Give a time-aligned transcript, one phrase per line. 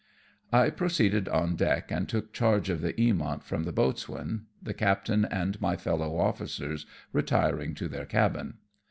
[0.51, 5.25] I proceeded on deck and took charge of the JEamont from the boatswain, the captain
[5.25, 8.55] and my fellow officers retiring to their cabin.